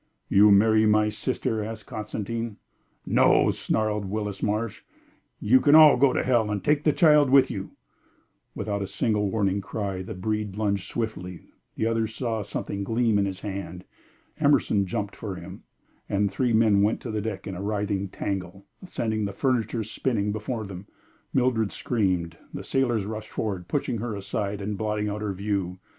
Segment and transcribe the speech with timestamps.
[0.29, 2.57] "You marry my sister?" asked Constantine.
[3.05, 4.81] "No!" snarled Willis Marsh.
[5.39, 7.69] "You can all go to hell and take the child with you"
[8.55, 11.41] Without a single warning cry, the breed lunged swiftly;
[11.75, 13.83] the others saw something gleam in his hand.
[14.39, 15.61] Emerson jumped for him,
[16.09, 19.83] and the three men went to the deck in a writhing tangle, sending the furniture
[19.83, 20.87] spinning before them.
[21.31, 25.77] Mildred screamed, the sailors rushed forward, pushing her aside and blotting out her view.